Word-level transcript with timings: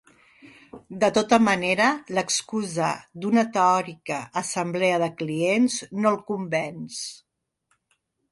De 1.01 1.09
tota 1.17 1.37
manera 1.47 1.89
l'excusa 2.19 2.87
d'una 3.25 3.43
teòrica 3.57 4.17
assemblea 4.43 4.97
de 5.05 5.09
clients 5.21 5.77
no 5.99 6.15
el 6.15 6.19
convenç. 6.31 6.99